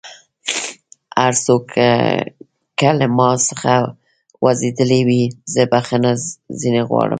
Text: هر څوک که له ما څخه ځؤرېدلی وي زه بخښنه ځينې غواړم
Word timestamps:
هر 1.21 1.33
څوک 1.45 1.65
که 2.79 2.89
له 2.99 3.07
ما 3.17 3.29
څخه 3.49 3.73
ځؤرېدلی 4.41 5.01
وي 5.07 5.23
زه 5.53 5.61
بخښنه 5.71 6.11
ځينې 6.61 6.81
غواړم 6.89 7.09